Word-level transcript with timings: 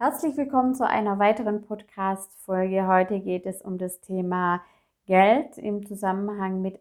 Herzlich 0.00 0.36
willkommen 0.36 0.76
zu 0.76 0.86
einer 0.86 1.18
weiteren 1.18 1.62
Podcast-Folge. 1.62 2.86
Heute 2.86 3.18
geht 3.18 3.46
es 3.46 3.62
um 3.62 3.78
das 3.78 4.00
Thema 4.00 4.62
Geld 5.06 5.58
im 5.58 5.84
Zusammenhang 5.84 6.62
mit 6.62 6.78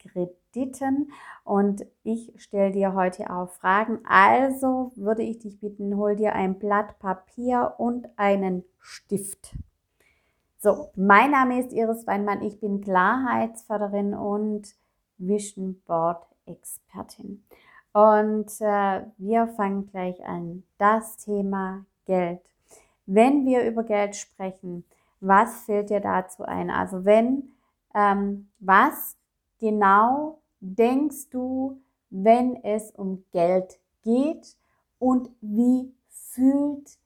Krediten 0.00 1.12
und 1.44 1.86
ich 2.02 2.32
stelle 2.38 2.72
dir 2.72 2.94
heute 2.94 3.30
auch 3.30 3.50
Fragen. 3.50 4.00
Also 4.04 4.90
würde 4.96 5.22
ich 5.22 5.38
dich 5.38 5.60
bitten, 5.60 5.96
hol 5.96 6.16
dir 6.16 6.34
ein 6.34 6.58
Blatt 6.58 6.98
Papier 6.98 7.74
und 7.78 8.08
einen 8.16 8.64
Stift. 8.80 9.56
So, 10.58 10.90
mein 10.96 11.30
Name 11.30 11.60
ist 11.60 11.72
Iris 11.72 12.04
Weinmann. 12.08 12.42
Ich 12.42 12.58
bin 12.58 12.80
Klarheitsförderin 12.80 14.12
und 14.12 14.74
Vision 15.18 15.80
Board 15.86 16.26
Expertin. 16.46 17.44
Und 17.92 18.50
äh, 18.60 19.02
wir 19.18 19.46
fangen 19.56 19.86
gleich 19.86 20.24
an. 20.24 20.64
Das 20.78 21.16
Thema 21.18 21.86
Geld. 22.06 22.40
Wenn 23.06 23.46
wir 23.46 23.64
über 23.64 23.84
Geld 23.84 24.16
sprechen, 24.16 24.84
was 25.20 25.64
fällt 25.64 25.90
dir 25.90 26.00
dazu 26.00 26.44
ein? 26.44 26.70
Also 26.70 27.04
wenn, 27.04 27.54
ähm, 27.94 28.48
was 28.58 29.16
genau 29.58 30.38
denkst 30.60 31.30
du, 31.30 31.80
wenn 32.10 32.62
es 32.64 32.90
um 32.90 33.24
Geld 33.32 33.78
geht 34.02 34.56
und 34.98 35.30
wie 35.40 35.92
fühlt 36.08 36.98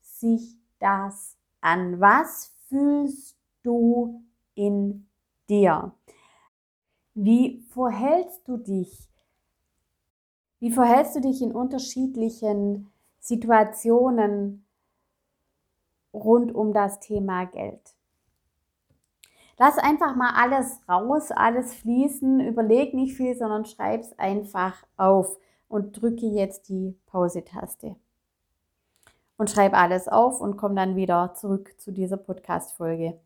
sich 0.00 0.56
das 0.78 1.36
an? 1.60 2.00
Was 2.00 2.52
fühlst 2.68 3.36
du 3.62 4.22
in 4.54 5.06
dir? 5.48 5.92
Wie 7.14 7.64
verhältst 7.70 8.46
du 8.48 8.56
dich? 8.56 9.08
Wie 10.58 10.70
verhältst 10.70 11.16
du 11.16 11.20
dich 11.20 11.42
in 11.42 11.52
unterschiedlichen 11.52 12.90
Situationen, 13.20 14.63
rund 16.14 16.54
um 16.54 16.72
das 16.72 17.00
Thema 17.00 17.44
Geld. 17.44 17.94
Lass 19.58 19.78
einfach 19.78 20.16
mal 20.16 20.32
alles 20.34 20.80
raus, 20.88 21.30
alles 21.30 21.74
fließen, 21.74 22.40
überleg 22.40 22.92
nicht 22.94 23.16
viel, 23.16 23.36
sondern 23.36 23.64
schreib 23.64 24.00
es 24.00 24.18
einfach 24.18 24.74
auf 24.96 25.38
und 25.68 26.00
drücke 26.00 26.26
jetzt 26.26 26.68
die 26.68 26.96
Pause-Taste. 27.06 27.96
Und 29.36 29.50
schreib 29.50 29.74
alles 29.74 30.08
auf 30.08 30.40
und 30.40 30.56
komm 30.56 30.76
dann 30.76 30.96
wieder 30.96 31.34
zurück 31.34 31.74
zu 31.78 31.92
dieser 31.92 32.16
Podcast-Folge. 32.16 33.18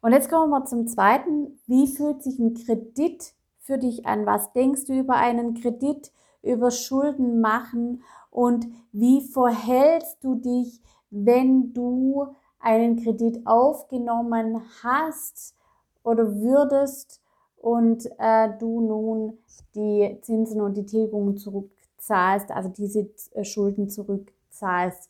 Und 0.00 0.12
jetzt 0.12 0.30
kommen 0.30 0.50
wir 0.50 0.64
zum 0.64 0.86
zweiten. 0.86 1.58
Wie 1.66 1.86
fühlt 1.86 2.22
sich 2.22 2.38
ein 2.38 2.54
Kredit 2.54 3.32
für 3.58 3.78
dich 3.78 4.06
an? 4.06 4.26
Was 4.26 4.52
denkst 4.52 4.84
du 4.84 4.98
über 4.98 5.16
einen 5.16 5.54
Kredit, 5.54 6.12
über 6.42 6.70
Schulden 6.70 7.40
machen 7.40 8.02
und 8.30 8.66
wie 8.92 9.22
verhältst 9.22 10.22
du 10.22 10.34
dich, 10.34 10.82
wenn 11.14 11.72
du 11.72 12.34
einen 12.58 12.96
Kredit 12.96 13.46
aufgenommen 13.46 14.62
hast 14.82 15.54
oder 16.02 16.34
würdest 16.40 17.20
und 17.56 18.06
äh, 18.18 18.48
du 18.58 18.80
nun 18.80 19.38
die 19.74 20.18
Zinsen 20.22 20.60
und 20.60 20.76
die 20.76 20.86
Tilgungen 20.86 21.36
zurückzahlst, 21.36 22.50
also 22.50 22.68
diese 22.68 23.08
äh, 23.32 23.44
Schulden 23.44 23.88
zurückzahlst. 23.88 25.08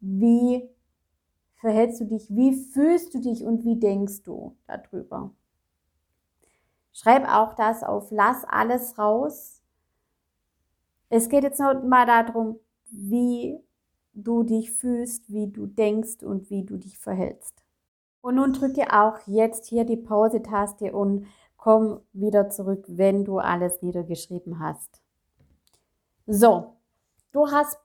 Wie 0.00 0.68
verhältst 1.56 2.00
du 2.00 2.06
dich? 2.06 2.28
Wie 2.28 2.54
fühlst 2.54 3.14
du 3.14 3.20
dich 3.20 3.44
und 3.44 3.64
wie 3.64 3.76
denkst 3.76 4.22
du 4.24 4.56
darüber? 4.66 5.30
Schreib 6.92 7.28
auch 7.28 7.54
das 7.54 7.82
auf, 7.84 8.10
lass 8.10 8.44
alles 8.44 8.98
raus. 8.98 9.62
Es 11.08 11.28
geht 11.28 11.44
jetzt 11.44 11.60
nur 11.60 11.74
mal 11.82 12.06
darum, 12.06 12.58
wie 12.90 13.60
du 14.16 14.42
dich 14.42 14.72
fühlst, 14.72 15.30
wie 15.32 15.46
du 15.46 15.66
denkst 15.66 16.22
und 16.22 16.50
wie 16.50 16.64
du 16.64 16.76
dich 16.76 16.98
verhältst. 16.98 17.62
Und 18.20 18.36
nun 18.36 18.52
drücke 18.52 18.92
auch 18.92 19.18
jetzt 19.26 19.66
hier 19.66 19.84
die 19.84 19.96
Pause-Taste 19.96 20.92
und 20.92 21.26
komm 21.56 22.00
wieder 22.12 22.48
zurück, 22.50 22.84
wenn 22.88 23.24
du 23.24 23.38
alles 23.38 23.82
niedergeschrieben 23.82 24.58
hast. 24.58 25.00
So, 26.26 26.76
du 27.32 27.46
hast 27.50 27.78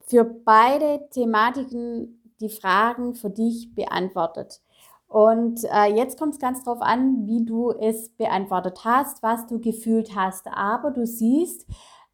für 0.00 0.24
beide 0.24 1.08
Thematiken 1.10 2.22
die 2.40 2.48
Fragen 2.48 3.14
für 3.14 3.30
dich 3.30 3.74
beantwortet. 3.74 4.62
Und 5.08 5.64
äh, 5.64 5.94
jetzt 5.94 6.18
kommt 6.18 6.34
es 6.34 6.40
ganz 6.40 6.62
drauf 6.64 6.80
an, 6.80 7.26
wie 7.26 7.44
du 7.44 7.70
es 7.70 8.10
beantwortet 8.10 8.84
hast, 8.84 9.22
was 9.22 9.46
du 9.46 9.58
gefühlt 9.58 10.14
hast. 10.14 10.46
Aber 10.48 10.90
du 10.90 11.06
siehst, 11.06 11.66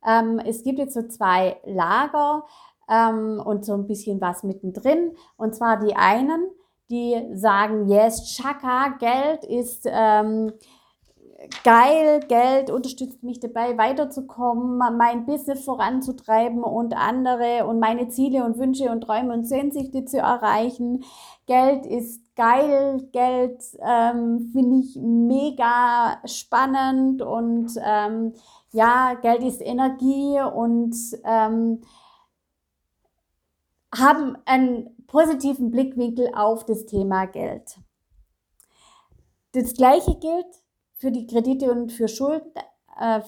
ähm, 0.07 0.39
es 0.39 0.63
gibt 0.63 0.79
jetzt 0.79 0.95
so 0.95 1.03
zwei 1.03 1.61
Lager 1.65 2.45
ähm, 2.89 3.43
und 3.45 3.65
so 3.65 3.75
ein 3.75 3.87
bisschen 3.87 4.21
was 4.21 4.43
mittendrin. 4.43 5.13
Und 5.37 5.55
zwar 5.55 5.79
die 5.79 5.97
einen, 5.97 6.49
die 6.91 7.23
sagen, 7.33 7.89
yes, 7.89 8.37
Chaka, 8.37 8.97
Geld 8.99 9.45
ist 9.45 9.87
ähm, 9.91 10.53
geil, 11.63 12.21
Geld 12.29 12.71
unterstützt 12.71 13.23
mich 13.23 13.41
dabei, 13.41 13.77
weiterzukommen, 13.77 14.97
mein 14.97 15.27
Business 15.27 15.65
voranzutreiben 15.65 16.63
und 16.63 16.97
andere 16.97 17.67
und 17.67 17.81
meine 17.81 18.09
Ziele 18.09 18.45
und 18.45 18.59
Wünsche 18.59 18.91
und 18.91 19.03
Träume 19.03 19.33
und 19.33 19.45
Sehnsüchte 19.45 20.05
zu 20.05 20.19
erreichen. 20.19 21.05
Geld 21.47 21.87
ist 21.87 22.35
geil, 22.37 23.09
Geld 23.13 23.63
ähm, 23.81 24.51
finde 24.53 24.79
ich 24.79 24.97
mega 24.97 26.19
spannend 26.25 27.23
und 27.23 27.73
ähm, 27.85 28.33
ja, 28.73 29.15
Geld 29.21 29.43
ist 29.43 29.61
Energie 29.61 30.41
und 30.41 30.97
ähm, 31.25 31.83
haben 33.97 34.37
einen 34.45 34.97
positiven 35.07 35.71
Blickwinkel 35.71 36.31
auf 36.35 36.65
das 36.65 36.87
Thema 36.87 37.27
Geld. 37.27 37.79
Das 39.53 39.75
Gleiche 39.75 40.17
gilt 40.17 40.47
für 40.95 41.13
die 41.13 41.27
Kredite 41.27 41.71
und 41.71 41.93
für 41.93 42.09
Schulden. 42.09 42.51
Äh, 43.01 43.21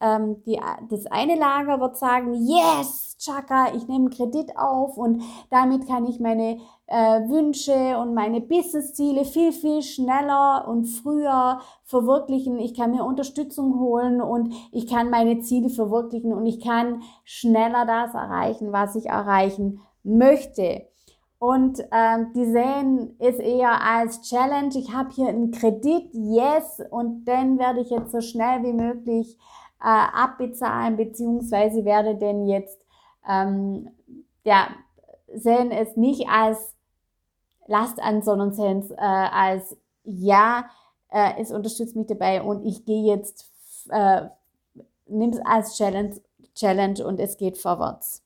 ähm, 0.00 0.42
die, 0.44 0.60
das 0.90 1.06
eine 1.06 1.36
Lager 1.36 1.80
wird 1.80 1.96
sagen, 1.96 2.34
yes, 2.34 3.16
Chaka, 3.18 3.74
ich 3.74 3.88
nehme 3.88 4.06
einen 4.06 4.10
Kredit 4.10 4.56
auf 4.56 4.98
und 4.98 5.22
damit 5.50 5.86
kann 5.88 6.04
ich 6.06 6.20
meine 6.20 6.58
äh, 6.86 7.28
Wünsche 7.28 7.98
und 7.98 8.12
meine 8.12 8.42
Businessziele 8.42 9.24
viel, 9.24 9.52
viel 9.52 9.82
schneller 9.82 10.68
und 10.68 10.84
früher 10.84 11.60
verwirklichen. 11.84 12.58
Ich 12.58 12.74
kann 12.74 12.90
mir 12.90 13.04
Unterstützung 13.04 13.80
holen 13.80 14.20
und 14.20 14.54
ich 14.70 14.86
kann 14.86 15.08
meine 15.08 15.40
Ziele 15.40 15.70
verwirklichen 15.70 16.34
und 16.34 16.44
ich 16.44 16.60
kann 16.60 17.02
schneller 17.24 17.86
das 17.86 18.12
erreichen, 18.14 18.72
was 18.72 18.96
ich 18.96 19.06
erreichen 19.06 19.80
möchte. 20.06 20.86
Und 21.38 21.84
ähm, 21.92 22.32
die 22.34 22.46
sehen 22.46 23.16
es 23.18 23.36
eher 23.36 23.82
als 23.82 24.22
Challenge. 24.22 24.74
Ich 24.74 24.92
habe 24.92 25.10
hier 25.10 25.28
einen 25.28 25.50
Kredit, 25.50 26.08
yes, 26.12 26.82
und 26.90 27.26
den 27.26 27.58
werde 27.58 27.80
ich 27.80 27.90
jetzt 27.90 28.12
so 28.12 28.20
schnell 28.22 28.62
wie 28.62 28.72
möglich 28.72 29.36
äh, 29.82 29.86
abbezahlen, 29.88 30.96
beziehungsweise 30.96 31.84
werde 31.84 32.16
denn 32.16 32.46
jetzt, 32.46 32.80
ähm, 33.28 33.90
ja, 34.44 34.68
sehen 35.34 35.70
es 35.70 35.96
nicht 35.96 36.26
als 36.28 36.74
Last 37.66 38.00
an, 38.00 38.22
sondern 38.22 38.54
sehen 38.54 38.78
es 38.78 38.90
äh, 38.92 38.96
als, 38.96 39.76
ja, 40.04 40.70
äh, 41.10 41.32
es 41.38 41.52
unterstützt 41.52 41.96
mich 41.96 42.06
dabei 42.06 42.42
und 42.42 42.64
ich 42.64 42.86
gehe 42.86 43.14
jetzt, 43.14 43.50
äh, 43.90 44.22
nimm 45.06 45.30
es 45.30 45.40
als 45.44 45.76
Challenge, 45.76 46.16
Challenge 46.54 47.06
und 47.06 47.20
es 47.20 47.36
geht 47.36 47.58
vorwärts. 47.58 48.25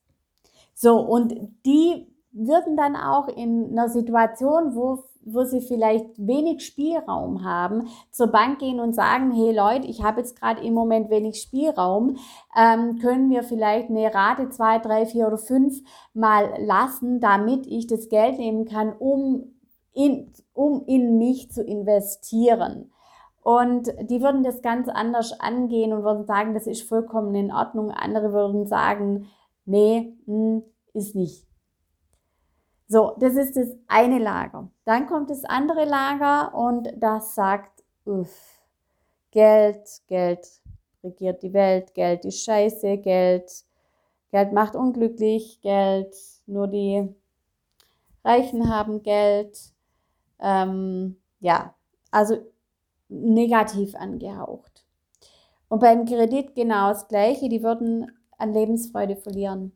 So, 0.83 0.99
und 0.99 1.35
die 1.67 2.07
würden 2.33 2.75
dann 2.75 2.97
auch 2.97 3.29
in 3.29 3.71
einer 3.71 3.91
Situation, 3.91 4.75
wo, 4.75 5.05
wo 5.23 5.45
sie 5.45 5.61
vielleicht 5.61 6.07
wenig 6.17 6.65
Spielraum 6.65 7.45
haben, 7.45 7.89
zur 8.11 8.29
Bank 8.29 8.61
gehen 8.61 8.81
und 8.81 8.95
sagen, 8.95 9.31
hey 9.31 9.55
Leute, 9.55 9.87
ich 9.87 10.03
habe 10.03 10.21
jetzt 10.21 10.41
gerade 10.41 10.63
im 10.63 10.73
Moment 10.73 11.11
wenig 11.11 11.43
Spielraum, 11.43 12.17
ähm, 12.57 12.99
können 12.99 13.29
wir 13.29 13.43
vielleicht 13.43 13.91
eine 13.91 14.15
Rate 14.15 14.49
zwei, 14.49 14.79
drei, 14.79 15.05
vier 15.05 15.27
oder 15.27 15.37
fünf 15.37 15.83
mal 16.15 16.49
lassen, 16.57 17.21
damit 17.21 17.67
ich 17.67 17.87
das 17.87 18.09
Geld 18.09 18.38
nehmen 18.38 18.65
kann, 18.65 18.94
um 18.99 19.53
in, 19.93 20.33
um 20.55 20.87
in 20.87 21.19
mich 21.19 21.50
zu 21.50 21.62
investieren. 21.62 22.91
Und 23.43 23.93
die 24.09 24.23
würden 24.23 24.44
das 24.44 24.62
ganz 24.62 24.88
anders 24.88 25.38
angehen 25.41 25.93
und 25.93 26.05
würden 26.05 26.25
sagen, 26.25 26.55
das 26.55 26.67
ist 26.67 26.88
vollkommen 26.88 27.35
in 27.35 27.53
Ordnung. 27.53 27.91
Andere 27.91 28.33
würden 28.33 28.67
sagen, 28.67 29.26
nee, 29.65 30.15
mh, 30.27 30.35
hm, 30.35 30.62
ist 30.95 31.15
nicht. 31.15 31.47
So, 32.89 33.15
das 33.21 33.37
ist 33.37 33.57
das 33.57 33.69
eine 33.87 34.19
Lager. 34.19 34.69
Dann 34.85 35.07
kommt 35.07 35.31
das 35.31 35.45
andere 35.45 35.85
Lager 35.85 36.53
und 36.55 36.89
das 36.97 37.35
sagt, 37.37 37.85
uff, 38.05 38.61
Geld, 39.31 39.89
Geld 40.09 40.47
regiert 41.05 41.43
die 41.43 41.53
Welt, 41.53 41.95
Geld 41.95 42.25
ist 42.25 42.45
scheiße, 42.45 42.99
Geld, 42.99 43.65
Geld 44.33 44.53
macht 44.53 44.75
unglücklich, 44.75 45.61
Geld, 45.61 46.17
nur 46.47 46.67
die 46.67 47.09
Reichen 48.25 48.69
haben 48.69 49.03
Geld. 49.03 49.57
Ähm, 50.41 51.17
ja, 51.41 51.75
also 52.11 52.39
negativ 53.09 53.95
angehaucht. 53.95 54.85
Und 55.69 55.81
beim 55.81 56.05
Kredit 56.07 56.55
genau 56.55 56.89
das 56.89 57.07
Gleiche, 57.09 57.49
die 57.49 57.62
würden 57.62 58.11
an 58.40 58.52
Lebensfreude 58.52 59.16
verlieren 59.16 59.72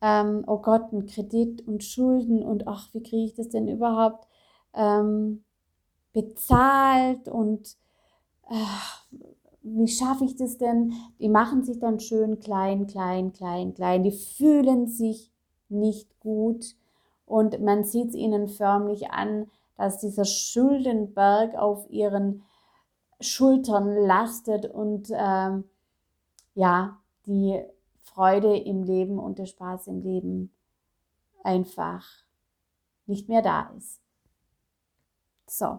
ähm, 0.00 0.44
oh 0.46 0.58
Gott, 0.58 0.92
ein 0.92 1.06
Kredit 1.06 1.66
und 1.66 1.82
Schulden 1.82 2.42
und 2.42 2.68
ach, 2.68 2.88
wie 2.94 3.02
kriege 3.02 3.24
ich 3.24 3.34
das 3.34 3.48
denn 3.48 3.68
überhaupt 3.68 4.28
ähm, 4.74 5.44
bezahlt 6.12 7.28
und 7.28 7.76
äh, 8.48 9.18
wie 9.62 9.88
schaffe 9.88 10.24
ich 10.24 10.36
das 10.36 10.56
denn? 10.56 10.94
Die 11.18 11.28
machen 11.28 11.64
sich 11.64 11.78
dann 11.78 12.00
schön 12.00 12.38
klein, 12.38 12.86
klein, 12.86 13.32
klein, 13.32 13.74
klein. 13.74 14.02
Die 14.04 14.12
fühlen 14.12 14.86
sich 14.86 15.32
nicht 15.68 16.18
gut 16.20 16.76
und 17.26 17.60
man 17.60 17.84
sieht 17.84 18.10
es 18.10 18.14
ihnen 18.14 18.48
förmlich 18.48 19.10
an, 19.10 19.50
dass 19.76 19.98
dieser 19.98 20.24
Schuldenberg 20.24 21.54
auf 21.56 21.90
ihren 21.90 22.42
Schultern 23.20 23.96
lastet 23.96 24.66
und 24.66 25.08
ähm, 25.12 25.64
ja, 26.54 26.98
die 27.26 27.62
Freude 28.18 28.56
im 28.56 28.82
Leben 28.82 29.20
und 29.20 29.38
der 29.38 29.46
Spaß 29.46 29.86
im 29.86 30.00
Leben 30.00 30.52
einfach 31.44 32.04
nicht 33.06 33.28
mehr 33.28 33.42
da 33.42 33.70
ist. 33.76 34.00
So. 35.46 35.78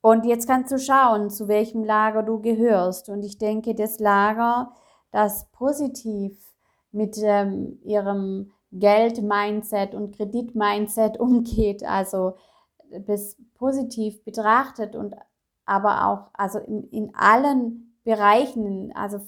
Und 0.00 0.26
jetzt 0.26 0.48
kannst 0.48 0.72
du 0.72 0.80
schauen, 0.80 1.30
zu 1.30 1.46
welchem 1.46 1.84
Lager 1.84 2.24
du 2.24 2.40
gehörst. 2.40 3.08
Und 3.08 3.22
ich 3.24 3.38
denke, 3.38 3.76
das 3.76 4.00
Lager, 4.00 4.72
das 5.12 5.48
positiv 5.52 6.56
mit 6.90 7.16
ähm, 7.22 7.78
ihrem 7.84 8.50
Geld-Mindset 8.72 9.94
und 9.94 10.16
Kredit-Mindset 10.16 11.20
umgeht, 11.20 11.84
also 11.84 12.34
das 12.90 13.36
positiv 13.54 14.24
betrachtet 14.24 14.96
und 14.96 15.14
aber 15.66 16.08
auch 16.08 16.30
also 16.32 16.58
in, 16.58 16.82
in 16.88 17.14
allen 17.14 17.96
Bereichen, 18.02 18.90
also 18.96 19.20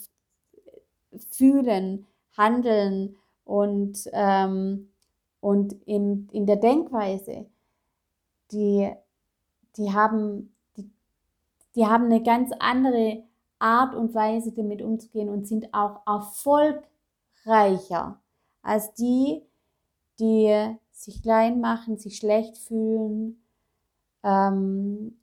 fühlen, 1.31 2.07
handeln 2.37 3.17
und, 3.45 4.09
ähm, 4.13 4.89
und 5.41 5.75
in, 5.87 6.29
in 6.33 6.47
der 6.47 6.57
Denkweise, 6.57 7.47
die, 8.53 8.91
die, 9.77 9.93
haben, 9.93 10.55
die, 10.77 10.91
die 11.75 11.87
haben 11.87 12.07
eine 12.07 12.23
ganz 12.23 12.51
andere 12.59 13.25
Art 13.59 13.95
und 13.95 14.15
Weise 14.15 14.53
damit 14.53 14.83
umzugehen 14.83 15.29
und 15.29 15.47
sind 15.47 15.73
auch 15.73 16.01
erfolgreicher 16.07 18.21
als 18.63 18.95
die, 18.95 19.43
die 20.19 20.77
sich 20.91 21.23
klein 21.23 21.61
machen, 21.61 21.99
sich 21.99 22.17
schlecht 22.17 22.59
fühlen, 22.59 23.41
ähm, 24.23 25.17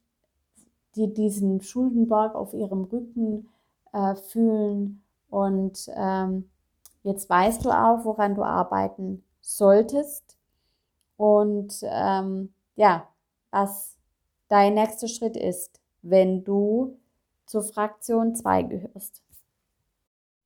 die 0.95 1.13
diesen 1.13 1.61
Schuldenberg 1.61 2.35
auf 2.35 2.53
ihrem 2.53 2.83
Rücken 2.83 3.49
äh, 3.93 4.15
fühlen. 4.15 5.01
Und 5.31 5.89
ähm, 5.95 6.51
jetzt 7.04 7.30
weißt 7.30 7.63
du 7.66 7.72
auch, 7.72 8.06
woran 8.06 8.36
du 8.36 8.44
arbeiten 8.44 9.24
solltest. 9.39 10.38
Und 11.16 11.74
ähm, 11.83 12.54
ja, 12.75 13.07
was 13.50 13.98
dein 14.50 14.74
nächster 14.74 15.07
Schritt 15.07 15.38
ist, 15.38 15.80
wenn 16.01 16.44
du 16.44 17.00
zur 17.45 17.63
Fraktion 17.63 18.36
2 18.36 18.63
gehörst. 18.63 19.24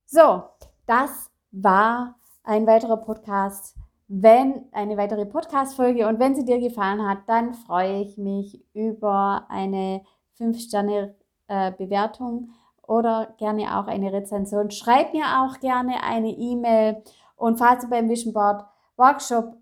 So, 0.05 0.43
das 0.85 1.31
war 1.51 2.19
ein 2.43 2.67
weiterer 2.67 2.97
Podcast. 2.97 3.75
Wenn 4.07 4.65
eine 4.71 4.97
weitere 4.97 5.25
Podcast-Folge 5.25 6.07
und 6.07 6.19
wenn 6.19 6.35
sie 6.35 6.45
dir 6.45 6.59
gefallen 6.59 7.07
hat, 7.07 7.27
dann 7.27 7.55
freue 7.55 8.01
ich 8.01 8.19
mich 8.19 8.63
über 8.75 9.47
eine 9.49 10.03
5-Sterne-Bewertung 10.37 12.51
oder 12.87 13.33
gerne 13.37 13.79
auch 13.79 13.87
eine 13.87 14.11
Rezension. 14.11 14.71
Schreib 14.71 15.13
mir 15.13 15.23
auch 15.41 15.59
gerne 15.59 16.03
eine 16.03 16.29
E-Mail 16.29 17.03
und 17.35 17.57
falls 17.57 17.83
du 17.83 17.89
beim 17.89 18.09
Vision 18.09 18.33
Board 18.33 18.65
Workshop 18.97 19.57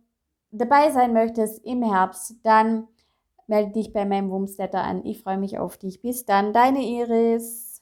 dabei 0.52 0.92
sein 0.92 1.14
möchtest 1.14 1.66
im 1.66 1.84
Herbst, 1.84 2.36
dann 2.44 2.88
melde 3.48 3.72
dich 3.72 3.92
bei 3.92 4.06
meinem 4.06 4.30
Wumsletter 4.30 4.84
an. 4.84 5.06
Ich 5.06 5.22
freue 5.22 5.38
mich 5.38 5.58
auf 5.60 5.78
dich. 5.78 6.02
Bis 6.02 6.26
dann, 6.26 6.54
deine 6.54 6.84
Iris. 6.84 7.73